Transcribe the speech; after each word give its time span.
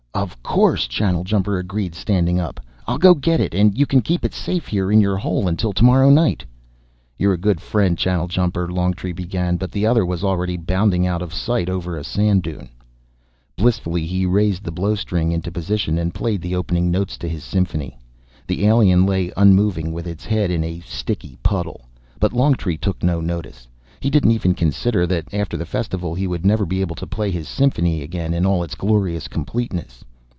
"Of 0.13 0.43
course," 0.43 0.87
Channeljumper 0.87 1.57
agreed, 1.57 1.95
standing 1.95 2.37
up. 2.37 2.59
"I'll 2.85 2.97
go 2.97 3.13
get 3.15 3.39
it, 3.39 3.55
and 3.55 3.75
you 3.77 3.85
can 3.85 4.01
keep 4.01 4.25
it 4.25 4.33
safe 4.33 4.67
here 4.67 4.91
in 4.91 4.99
your 4.99 5.15
hole 5.15 5.47
until 5.47 5.71
tomorrow 5.71 6.09
night." 6.09 6.43
"You're 7.17 7.31
a 7.33 7.37
good 7.37 7.61
friend, 7.61 7.97
Channeljumper," 7.97 8.69
Longtree 8.71 9.13
began, 9.13 9.55
but 9.55 9.71
the 9.71 9.87
other 9.87 10.05
was 10.05 10.21
already 10.21 10.57
bounding 10.57 11.07
out 11.07 11.21
of 11.21 11.33
sight 11.33 11.69
over 11.69 11.95
a 11.95 12.03
sand 12.03 12.43
dune. 12.43 12.67
Blissfully 13.55 14.05
he 14.05 14.25
raised 14.25 14.65
the 14.65 14.71
blowstring 14.71 15.31
into 15.31 15.49
position 15.49 15.97
and 15.97 16.13
played 16.13 16.41
the 16.41 16.55
opening 16.55 16.91
notes 16.91 17.17
to 17.17 17.27
his 17.29 17.45
symphony. 17.45 17.97
The 18.45 18.67
alien 18.67 19.05
lay 19.05 19.31
unmoving 19.37 19.93
with 19.93 20.07
its 20.07 20.25
head 20.25 20.51
in 20.51 20.61
a 20.63 20.81
sticky 20.81 21.37
puddle, 21.41 21.85
but 22.19 22.33
Longtree 22.33 22.77
took 22.77 23.01
no 23.01 23.21
notice. 23.21 23.65
He 24.01 24.09
didn't 24.09 24.31
even 24.31 24.55
consider 24.55 25.05
that 25.07 25.31
after 25.31 25.57
the 25.57 25.65
Festival 25.65 26.15
he 26.15 26.25
would 26.25 26.43
never 26.43 26.65
be 26.65 26.81
able 26.81 26.95
to 26.95 27.05
play 27.05 27.29
his 27.29 27.47
symphony 27.47 28.01
again 28.01 28.33
in 28.33 28.47
all 28.47 28.63
its 28.63 28.73
glorious 28.73 29.27
completeness. 29.27 30.03